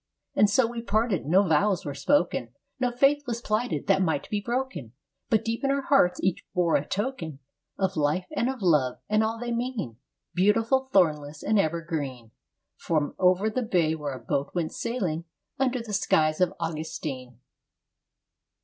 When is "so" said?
0.49-0.65